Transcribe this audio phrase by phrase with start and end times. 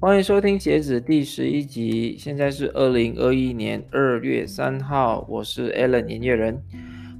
[0.00, 2.14] 欢迎收听《鞋子》第十一集。
[2.16, 6.62] 现在是二零二一年二月三号，我是 Alan 音乐人。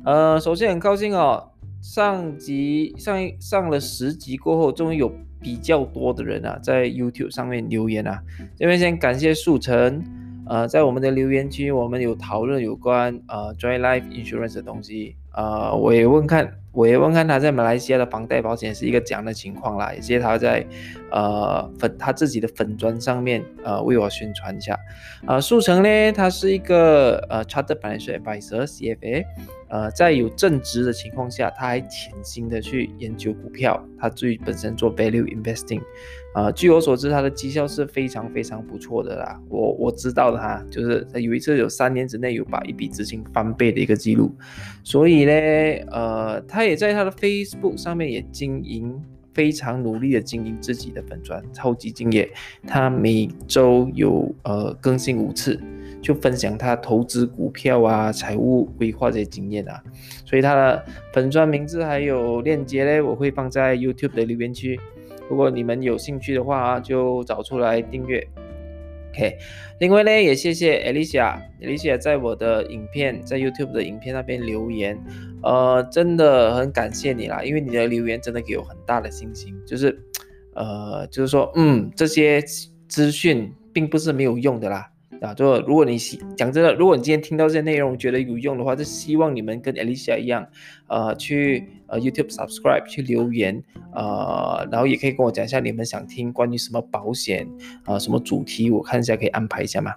[0.04, 1.50] 呃，首先很高兴哦，
[1.82, 8.22] 上集上上了十集过后，终于有比较多的人啊在 YouTube 上面留言啊。
[8.56, 10.00] 这边先感谢树成，
[10.46, 15.16] 呃，在我们的留言区，我们有讨论有关呃 Joy Life Insurance 的东西。
[15.38, 20.66] 呃，我也问看，我也问看他在马来西亚的房贷保险是一个怎样的情况啦，也谢谢他在
[21.12, 24.76] 呃粉他自己的粉砖上面呃为我宣传一下。
[25.28, 29.24] 呃，速成呢，他是一个呃 Chartered Financial Advisor CFA。
[29.70, 33.82] 呃，在有正职的情况下，他还潜心的去研究股票。
[34.00, 35.80] 他自己本身做 value investing，
[36.32, 39.40] 啊，据我所知，他的绩效是非常非常不错的啦。
[39.48, 44.32] 我我知道的哈，就是他有一次有三年之内有把一笔资金翻倍的一个记录。
[44.84, 45.32] 所以呢，
[45.90, 48.94] 呃，他也在他的 Facebook 上面也经营
[49.38, 52.28] 非常努力的经营自己的粉砖，超级敬业。
[52.66, 55.60] 他每周有呃更新五次。
[56.00, 59.82] 就分享他投资股票啊、财务规划这些经验啊，
[60.24, 64.78] 所以他的粉砖名字还有链接嘞，我会放在 YouTube 的留言区。
[65.28, 68.24] 如果你们有兴趣的话，就找出来订阅。
[69.10, 69.38] OK，
[69.80, 74.98] 另外呢，也谢谢 Alicia，Alicia 在我的影片在 YouTube 的影片那边留言，
[75.42, 79.98] 呃，真的很感谢你啦，因为你的留言真的给我很大的信心，就是
[80.54, 82.42] 呃，就是说，嗯，这些
[82.88, 84.90] 资讯并不是没有用的啦。
[85.20, 90.46] 啊，就如果你喜讲真的，如果你今天听到这些内容觉得有用的话，就希望你们跟 Alicia 一样，
[90.86, 93.62] 呃，去呃 YouTube subscribe 去留言，
[93.94, 97.48] 呃，然后也可以跟我讲一下你们想听关于什么保险
[97.84, 99.92] 啊，什么主题，我看一下可以安排一下嘛。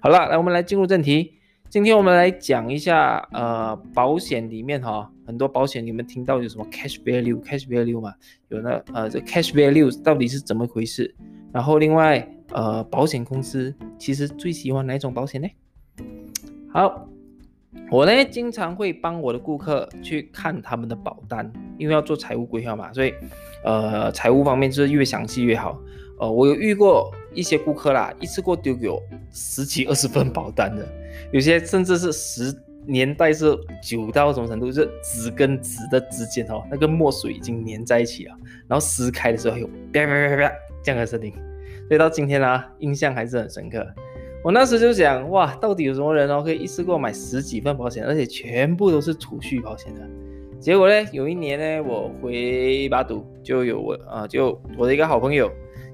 [0.00, 1.34] 好了，来我们来进入正题，
[1.70, 8.14] 今天我们来讲一下呃保险里面哈，很多保险你们听到有什么 cash value，cash value 嘛，
[8.48, 11.14] 有那呃这 cash value 到底是怎么回事？
[11.52, 12.26] 然后另外。
[12.50, 15.46] 呃，保险公司其实最喜欢哪种保险呢？
[16.72, 17.06] 好，
[17.90, 23.12] 我呢经常会帮我的顾客去看他们的保单，因为要做财务规划嘛，所以
[23.66, 25.78] 呃，财务方面就是越详细越好。
[26.18, 29.02] 呃，我有遇过一些顾客啦，一次过丢给我
[29.32, 30.86] 十几二十份保单的，
[31.32, 32.54] 有些甚至是十
[32.86, 38.34] 年代是久到什么程度，就是纸跟纸的之间哦，那个墨水已经粘在一起了，
[38.66, 40.52] 然后撕开的时候有啪啪啪啪
[40.82, 41.32] 这样的声音。
[41.86, 43.86] 所以到今天呢，印象还是很深刻。
[44.44, 50.00] 我那时就想，哇，到底有什么人哦，可以一次过买十几份保险，而且全部都是储蓄保险的？
[50.60, 55.50] 结果呢，有一年呢，我回巴都，就有我啊，就我的一个好朋友，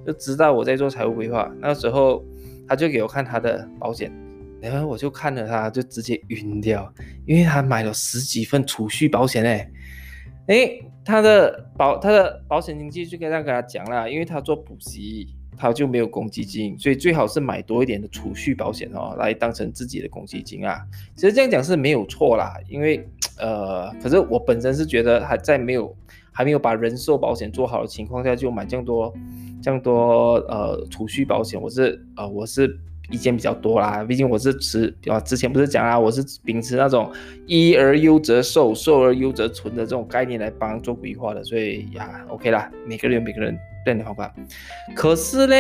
[0.07, 1.51] 就知道我在做财务规划。
[1.61, 2.25] 那时候
[2.69, 4.13] 他就给我看他的保险，
[4.61, 6.93] 然后我就看了他，就直接晕掉，
[7.27, 9.71] 因为他买了十几份储蓄保险哎，
[10.49, 10.71] 哎，
[11.05, 15.35] 他的保他的保险经纪就跟他跟他讲了，因为他做补习。
[15.57, 20.85] 他就没有公积金，所以最好是买多一点的储蓄保险哦，来当成自己的公积金啊。
[21.15, 25.97] 其实这样讲是没有错啦，因为呃，可是我本身是觉得还在没有
[26.33, 29.15] 还没有把人寿保险做好的情况下就买这样多
[29.65, 32.79] 这样多呃储蓄保险，我是呃我是
[33.11, 34.05] 意见比较多啦。
[34.05, 37.11] 毕竟我是持啊之前不是讲啊，我是秉持那种
[37.47, 43.57] 一而优则寿，寿而优则存的这种概念来帮做规划的，所以呀 OK 啦，每个人有每个人。
[43.87, 44.31] 对，你好吧？
[44.95, 45.55] 可是呢，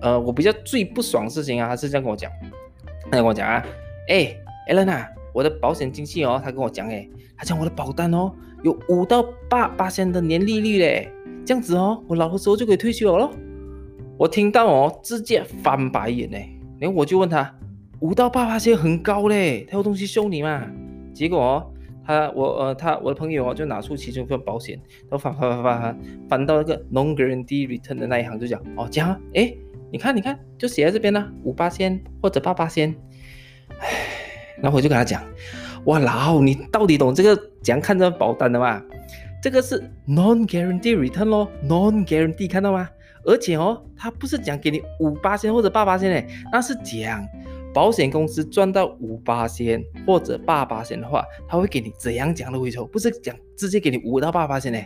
[0.00, 2.28] 呃，我比较最不爽的事情啊，他是这样跟我讲，
[3.04, 3.64] 他跟我讲啊，
[4.08, 4.36] 哎
[4.68, 8.32] ，Ellen 啊，我的保险经纪哦，他跟我讲，哎，他讲我的保单哦，
[8.64, 11.10] 有五到八八千的年利率嘞，
[11.44, 13.30] 这样子哦，我老的时候就可以退休了。
[14.16, 16.38] 我听到哦，直接翻白眼呢，
[16.78, 17.54] 然后我就问他，
[18.00, 20.66] 五到八八千很高嘞，他有东西收你嘛？
[21.12, 21.70] 结果哦。
[22.06, 24.78] 他我呃他我的朋友哦就拿出其中一份保险，
[25.10, 29.50] 都翻翻翻翻翻翻到那个 non guarantee return 的那一行就讲哦讲哎
[29.90, 32.94] 你看你看就写在这边呢五八仙或者八八仙，
[33.78, 33.88] 唉，
[34.60, 35.22] 然后我就跟他讲
[35.86, 38.82] 哇老你到底懂这个怎样看这保单的吗？
[39.44, 39.78] 这个是
[40.08, 42.88] non guarantee return 咯 non guarantee 看到吗？
[43.26, 47.22] 而且哦他不是讲给你五八千或者八八千嘞，那是讲。
[47.74, 52.86] 保险公司赚到五八千或者八八千的话，他会给你怎样讲的回抽？
[52.86, 54.78] 不是讲直接给你五到八八千呢？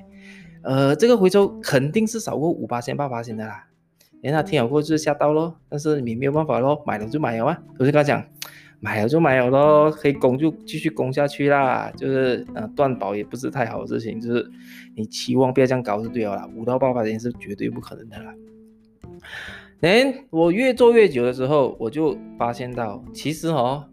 [0.63, 3.65] 呃，这个回抽肯定是少过五八千八八千的啦。
[4.23, 7.57] 连他听好过就是吓到咯，但是你没有办法咯，买了就买了啊。
[7.79, 8.25] 我就跟他讲，
[8.81, 11.91] 买了就买了咯，可以供就继续供下去啦。
[11.97, 14.49] 就是呃断保也不是太好的事情，就是
[14.95, 16.49] 你期望不要这样搞就对了啦。
[16.55, 18.33] 五到八块钱是绝对不可能的啦。
[19.81, 23.85] 哎，我越做越久的时候，我就发现到，其实哦，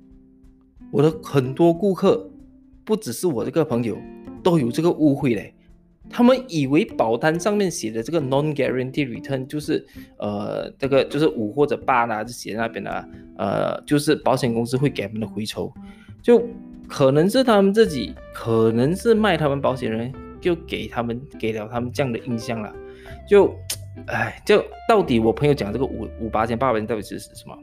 [0.91, 2.29] 我的很多顾客，
[2.83, 3.97] 不只是我这个朋友，
[4.43, 5.54] 都有这个误会嘞。
[6.09, 9.85] 他们以为保单上面写的这个 non-guaranteed return 就是
[10.17, 15.73] 呃这个就是五或者八啦，就写在那边的，呃，就是保险公司会给他们的回酬，
[16.21, 16.41] 就
[16.87, 22.71] 可能是他们自己，可能是卖他们保险人就给他们给了他们这样的印象了，
[23.27, 23.53] 就，
[24.05, 27.57] 哎，就到底我朋友讲这个五五八千八百千到底是什么？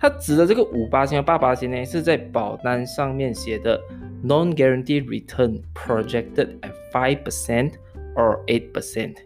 [0.00, 3.78] 他指的这个五八千和八八千呢，是在保单上面写的
[4.24, 7.72] non-guaranteed return projected at five percent
[8.16, 9.16] or eight percent。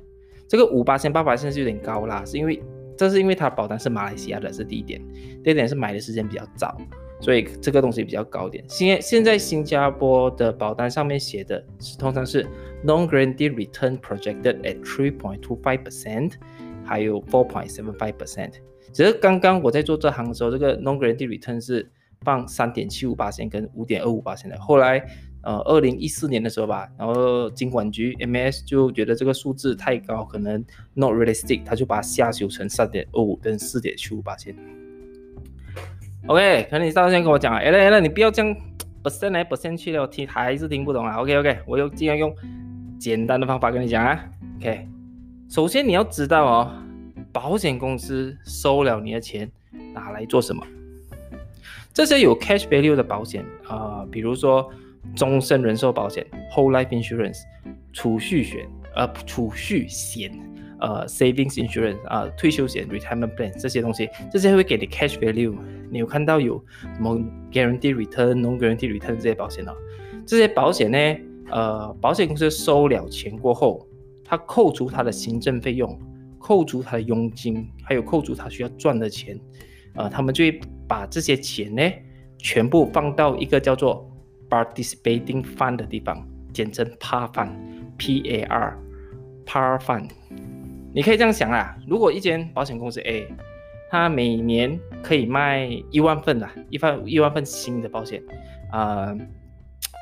[0.49, 2.61] 这个五八千八八千是有点高啦，是因为
[2.97, 5.01] 这是因为它保单是马来西亚的，是第一点。
[5.45, 6.77] 第二点是买的时间比较早，
[7.21, 8.65] 所以这个东西比较高点。
[8.69, 12.45] 现现在新加坡的保单上面写的是通常是
[12.85, 16.33] non-guaranteed return projected at three point two five percent，
[16.85, 18.55] 还有 four point seven five percent。
[18.95, 24.57] 只是刚刚我在做这行的时候，这个 non-guaranteed return 是放三点七五八千跟五点二五八千的。
[24.61, 25.05] 后来，
[25.43, 30.65] 呃，二零一四年的时候吧，然后金管局 MS 就觉得这个数字太高，可能
[30.95, 34.55] not realistic，他就把它下修成三点二五跟四点七五八千。
[36.29, 38.57] OK，可能你到现在跟我讲啊，哎了哎了，你不要这样
[39.03, 41.17] percent 来 percent 去了，听还是听不懂啊。
[41.17, 42.33] OK OK，我又尽量用
[42.99, 44.25] 简单的方法跟你讲啊。
[44.61, 44.89] OK，
[45.51, 46.81] 首先你要知道哦。
[47.35, 49.51] 保险公司收了你的钱，
[49.93, 50.65] 拿来做什么？
[51.93, 54.71] 这些有 cash value 的保险啊，比如说
[55.17, 57.41] 终身人寿保险 （whole life insurance）、
[57.93, 60.31] 储蓄险呃储蓄险
[60.79, 65.57] 呃 savings insurance 啊退休险 （retirement plan） 这些东西，这些会给你 cash value。
[65.91, 66.65] 你有看到有
[66.95, 67.17] 什么
[67.51, 69.73] guarantee return、non guarantee return 这些保险哦？
[70.25, 70.99] 这些保险呢，
[71.51, 73.85] 呃，保险公司收了钱过后，
[74.25, 76.01] 它扣除它的行政费用。
[76.45, 79.41] 扣除他的佣金，还有扣除他需要赚的钱，
[79.95, 81.83] 呃，他们就会把这些钱呢，
[82.37, 84.07] 全部放到一个叫做
[84.51, 90.11] participating fund 的地方，简称 par fund，P A R，par fund。
[90.93, 93.27] 你可以这样想啊，如果一间保险公司 A，
[93.91, 98.23] 它每年可以卖一万份的，一份一万份新的保险，
[98.71, 99.17] 啊，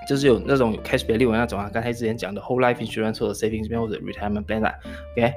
[0.08, 4.74] 就是有那种 cash value 那种啊，刚才之前讲的 whole life insurance 或者 savings plan 或者 retirement Plan 啊。
[5.12, 5.32] OK，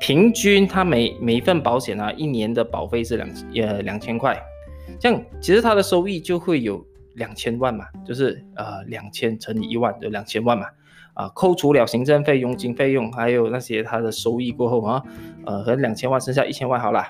[0.00, 4.40] 平均它每每一份保险啊，一年的保费是两呃两千块，
[5.00, 6.84] 这样其实它的收益就会有
[7.14, 10.66] 两千万嘛，就是呃两千乘以一万就两千万嘛，
[11.14, 15.02] 啊扣除了行政费、佣金费用，还有那些它的收益过后啊，
[15.44, 17.02] 呃和两千万剩下一千万好了，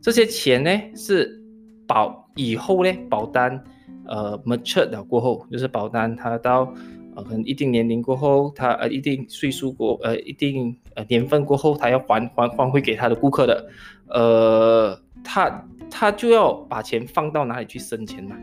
[0.00, 1.40] 这些钱呢是
[1.86, 3.62] 保以后呢保单
[4.06, 6.72] 呃 mature 了过后，就是保单它到。
[7.14, 13.68] 呃，可能一定年龄过后，他呃一定岁数过，呃一定呃年份过后，他要还还还回给他的顾客的，
[14.08, 18.36] 呃，他他就要把钱放到哪里去生钱嘛，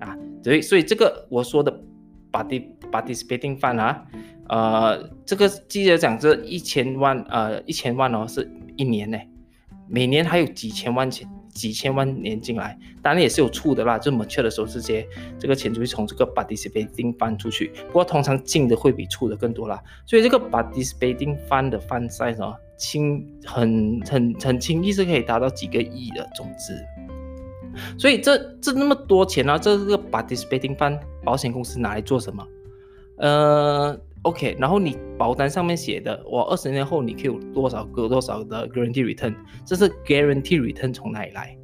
[0.00, 1.70] 啊，所以所以这个我说的
[2.32, 4.06] body participating fund 啊，
[4.48, 9.18] 呃，这个记得讲这一千万，呃一千万哦，是一年呢，
[9.88, 11.28] 每年还有几千万钱。
[11.54, 13.96] 几千万年进来，当然也是有出的啦。
[13.96, 15.06] 就 mature 的时候，直接
[15.38, 17.72] 这个钱就会从这个 participating fund 出去。
[17.86, 19.80] 不过通常进的会比出的更多啦。
[20.04, 26.74] 所以这个 participating fund 的 fund size 哦，轻很很很轻易是可以达到几个亿的总值。
[27.96, 29.58] 所以这这那么多钱呢？
[29.58, 32.46] 这个 participating fund 保险公司拿来做什么？
[33.18, 33.98] 呃。
[34.24, 39.34] OK，然后你保单上面写的，我二十年后你可以有多少个多少的 guarantee return，
[39.66, 41.56] 这是 guarantee return 从哪里来？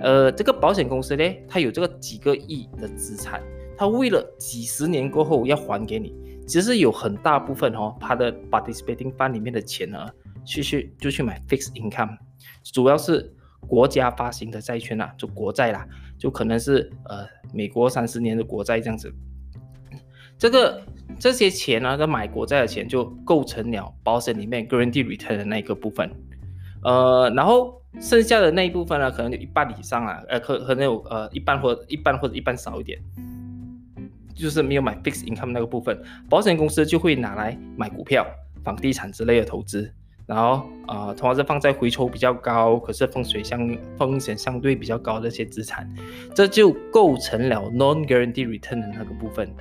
[0.00, 3.42] 呃，这个保险公司呢，它有这个几个亿的资产，
[3.76, 6.14] 它为了几十年过后要还给你，
[6.46, 10.08] 其实有很大部分哦，它的 participating fund 里面的钱呢，
[10.42, 12.16] 去去就去买 fixed income，
[12.72, 13.30] 主要是
[13.68, 15.86] 国家发行的债券啦，就国债啦，
[16.16, 19.12] 就可能是呃美国三十年的国债这样子，
[20.40, 20.82] 这个。
[21.18, 26.08] 这些钱呢，跟买国债的钱就构成了保险里面 guarantee return 的那一个部分，
[26.82, 32.98] 呃，然后剩下的那一部分呢，可能有一半以上啊，呃，可可能有呃一半或一半或者一半少一点，
[34.34, 38.24] 就是没有买 fixed income 那个部分，保险公司就会拿来买股票、
[38.64, 39.92] 房地产之类的投资，
[40.24, 45.92] 然后呃，同样是放在回抽比较高，可是风水相风险相对比较高的一些资产，
[46.34, 49.52] 这就构成了 non guarantee return 的那个部分。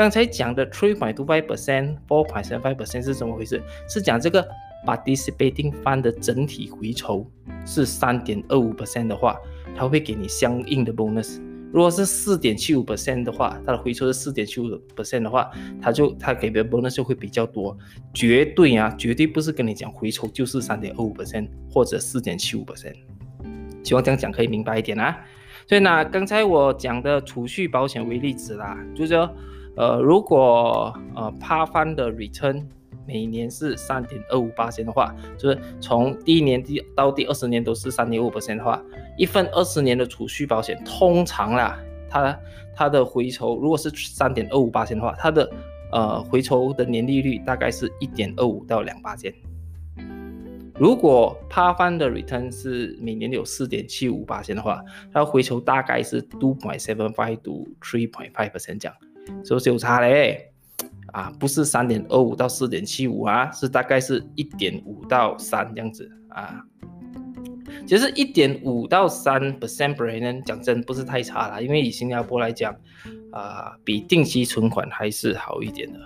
[0.00, 3.62] 刚才讲的 three point two five percent, four point seven five percent 是怎么回事？
[3.86, 4.42] 是讲这个
[4.86, 7.30] participating fund 的整体回酬
[7.66, 9.36] 是三点二五 percent 的话，
[9.76, 11.38] 它会给你相应的 bonus。
[11.70, 15.50] 如果是四点七五 percent 的话，它的回酬是四点七五 percent 的话，
[15.82, 17.76] 它就它给的 bonus 就会比较多。
[18.14, 22.94] 绝对啊，绝对不是跟你讲回酬就是三点二五 percent 或者四点七五 percent。
[23.84, 25.14] 希望这样讲可以明白一点啊。
[25.68, 29.30] 所以呢，刚才我讲的储蓄保险为例子啦，就是说。
[29.76, 32.64] 呃，如果呃趴翻的 return
[33.06, 38.82] 每年是三点二五八千的话，就是从第一年第到第二十年都是三点五的话，
[39.16, 42.38] 一份二十年的储蓄保险，通常啦，它
[42.74, 45.50] 它的回酬如果是三点二五八千的话，它的
[45.90, 49.32] 呃回酬的年利率大概是一点二五到两八千。
[50.78, 58.96] 如果趴翻的 return 是每年有四点七五八千的话，它回酬大概是 two point seven five to three point five percent 这样，
[59.44, 60.46] 是不是有差嘞？
[61.12, 66.62] 啊，不是三点二五到四点七五啊，是大概是一点五到三这样子啊。
[67.86, 72.72] 其实一点五到三 percent per annum 讲真不是太差啦，因为以新加坡来讲，
[73.32, 75.98] 啊，比定期存款还是好一点的。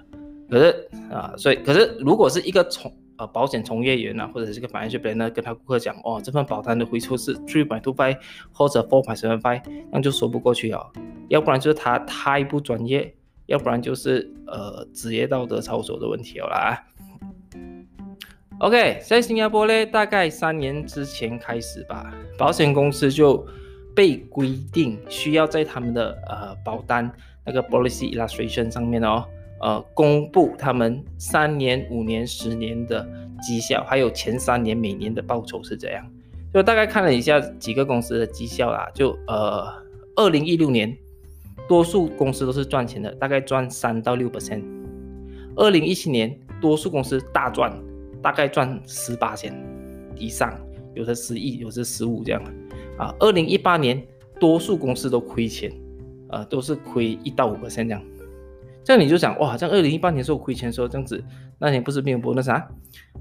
[0.50, 8.18] 可是啊，所以可是如果是一个从呃，保险从业员啊，或者是个保险学员呢，跟他顾客讲，哦，这份保单的回抽是 three point two five
[8.52, 10.90] 或者 four point seven five，那就说不过去哦。
[11.28, 13.14] 要不然就是他太不专业，
[13.46, 16.76] 要不然就是呃职业道德操守的问题了啊。
[18.58, 23.46] OK，在新加坡呢，大概三年之前开始吧，保险公司就
[23.94, 27.10] 被规定需要在他们的呃保单
[27.44, 29.24] 那个 policy illustration 上面哦。
[29.60, 33.08] 呃，公布他们三年、五年、十年的
[33.40, 36.04] 绩效，还有前三年每年的报酬是怎样？
[36.52, 39.66] 就大概看了一下几个公司的绩效啦，就呃，
[40.16, 40.96] 二零一六年，
[41.68, 44.62] 多数公司都是赚钱的，大概赚三到六 percent。
[45.56, 47.72] 二零一七年，多数公司大赚，
[48.22, 49.54] 大概赚十八千
[50.16, 50.52] 以上，
[50.94, 52.42] 有的十亿，有的十五这样。
[52.98, 54.00] 啊，二零一八年，
[54.38, 55.72] 多数公司都亏钱，
[56.28, 58.02] 呃，都是亏一到五 percent 这样。
[58.84, 61.24] 这样你就想哇，像二零一八年时候亏钱的时候这样子，
[61.58, 62.68] 那年不是没有播那啥？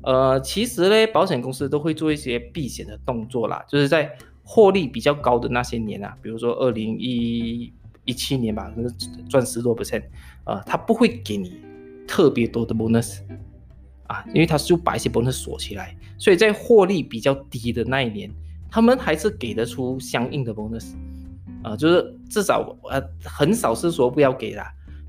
[0.02, 4.12] 呃，其实呢，保险公司都会做一些避险的动作啦，就是在
[4.44, 7.72] 获利比较高的那些年啊，比如说二零一
[8.04, 8.70] 一七年吧，
[9.30, 10.04] 赚十多 percent，
[10.44, 11.62] 呃，他不会给你
[12.06, 13.20] 特别多的 bonus
[14.08, 18.30] 啊，因为他就把一些 bonus 锁起来，所以在获利比较低的那一年，
[18.70, 20.94] 他们还是给得出相应的 bonus，
[21.64, 24.62] 啊，就是至少呃很少是说不要给的。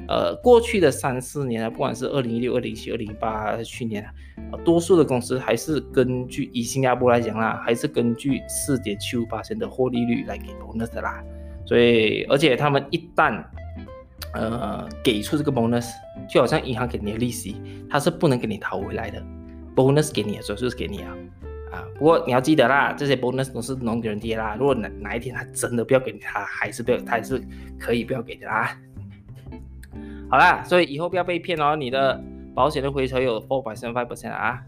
[0.08, 11.23] 呃，过去的三四年啊，不管是二零一六、二零一七、二零一八，去年啊，多数的公司还是根据以新加坡来讲啦，还是根据四点七五八的获利率来给 bonus 的啦。
[11.66, 13.42] 所以，而且他们一旦
[14.34, 15.90] 呃给出这个 bonus，
[16.28, 17.56] 就好像银行给你的利息，
[17.88, 19.23] 它是不能给你讨回来的。
[19.75, 21.16] bonus 给你的时候就是给你啊
[21.73, 24.54] 啊，不过你要记得啦，这些 bonus 都是 non guarantee 啦。
[24.58, 27.42] 如果哪哪一天他真的不要给你，他还是不要，他还是
[27.78, 28.78] 可以不要给的啦。
[30.31, 31.76] 好啦，所以以后不要被骗哦。
[31.76, 32.21] 你的
[32.54, 34.61] 保险的回酬有 four percent five percent 啊。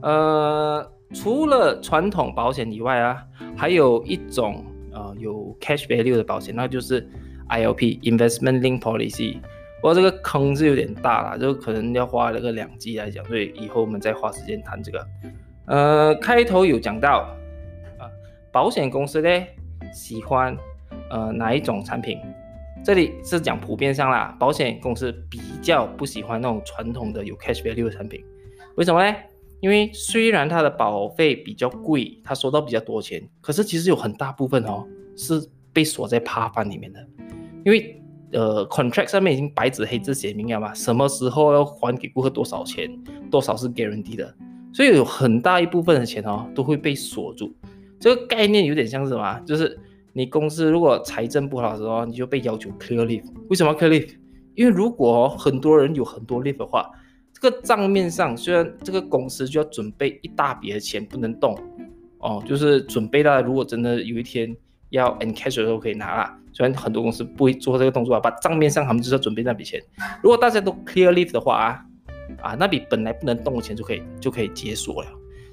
[0.00, 3.22] 呃，除了传统保险以外啊，
[3.56, 7.08] 还有一种呃有 cash value 的保险，那就是
[7.48, 9.38] ILP investment link policy。
[9.80, 15.06] 不过这个坑是有点大了，就可能要花那个两季来讲，所以以后我们再花时间谈这个。
[15.66, 17.28] 呃，开头有讲到
[17.98, 18.10] 啊，
[18.50, 19.28] 保险公司呢
[19.92, 20.56] 喜欢
[21.10, 22.18] 呃哪一种产品？
[22.84, 28.24] 这里是讲普遍上啦，保险公司比较不喜欢那种传统的有 cash value 的产品，
[28.74, 29.16] 为什么呢？
[29.60, 34.84] 因为虽然它的保费比较贵，它收到比较多钱，可是其实有很大部分哦
[35.16, 37.06] 是被锁在趴翻里面的，
[37.64, 42.90] 因为呃 contract 上面已经白纸黑字写明了嘛，什么时候要还给顾客多少钱，
[43.30, 44.34] 多少是 guarantee 的，
[44.72, 47.54] 所以有很大一部分的钱哦都会被锁住。
[48.00, 49.40] 这个概念有点像是什么？
[49.46, 49.78] 就是。
[50.14, 53.24] 你公司如果财政不好的时候，你就被要求 clear leave。
[53.48, 54.14] 为什么 clear leave？
[54.54, 56.90] 因为如果很多人有很多 leave 的话，
[57.32, 61.58] 这个账面上虽然这个公司就要准备一大笔的钱不能动
[62.18, 64.54] 哦，就是准备到如果真的有一天
[64.90, 66.38] 要 encash 的时候可以拿啦。
[66.52, 69.82] 虽然很多公司不会做这个动作啊，把账面上他们就是要准备那笔钱。
[70.22, 71.84] 如果大家都 clear leave 的话啊，
[72.42, 75.08] 啊那笔本来不能动的钱就可以就可以解锁了。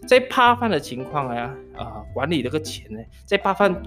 [0.05, 3.81] 在趴饭的情况啊，啊管理这个钱呢，在趴饭。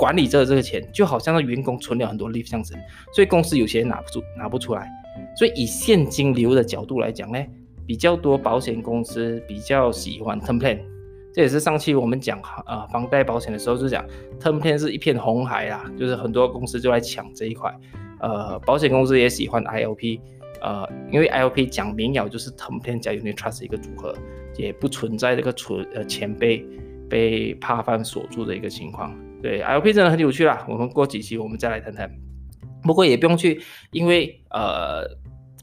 [0.00, 2.74] 管理着这个钱，就好像那员工存了很多 leave 这样子，
[3.12, 4.88] 所以公司有些拿不出拿不出来。
[5.36, 7.38] 所以以现金流的角度来讲呢，
[7.86, 10.78] 比较多保险公司比较喜欢 term plan。
[11.34, 14.02] 这也是上期我们讲啊房贷保险的时候就讲
[14.40, 17.70] term plan 是一片红海啊，就是很多公司就来抢这一块。
[18.20, 20.18] 呃，保险公司也喜欢 ILP，
[20.62, 24.14] 呃，因为 ILP 讲明了就是 term plan 加 unit trust 一个组合，
[24.56, 26.66] 也不存在这个存呃钱被
[27.08, 29.14] 被怕犯锁住的一个情况。
[29.42, 32.10] 对，LP 真的很有趣啦，我们过几期我们再来谈谈。
[32.82, 35.04] 不过也不用去，因为呃，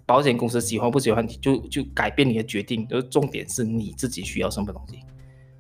[0.05, 5.00] 保险公司喜欢不喜欢就就改变你的决定，就是重点是你自己需要什么东西。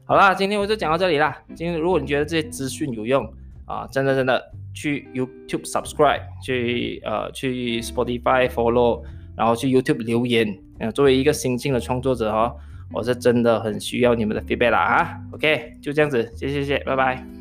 [0.05, 1.37] 好啦，今天我就讲到这里啦。
[1.55, 3.27] 今天如果你觉得这些资讯有用
[3.65, 4.41] 啊，真的真的
[4.73, 9.03] 去 YouTube subscribe，去呃去 Spotify follow
[9.35, 10.57] 然后去 YouTube 留言。
[10.79, 12.55] 呃，作为一个新进的创作者哦，
[12.93, 15.19] 我是真的很需要你们的 feedback 啦啊。
[15.33, 17.36] OK，就这样子，谢谢谢，拜拜。